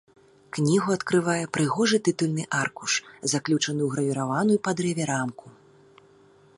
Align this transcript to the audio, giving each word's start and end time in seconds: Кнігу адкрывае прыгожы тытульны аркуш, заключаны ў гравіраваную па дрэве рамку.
Кнігу 0.57 0.93
адкрывае 0.99 1.43
прыгожы 1.57 1.97
тытульны 2.07 2.43
аркуш, 2.61 2.91
заключаны 3.35 3.81
ў 3.83 3.89
гравіраваную 3.93 4.59
па 4.69 4.79
дрэве 4.83 5.03
рамку. 5.13 5.45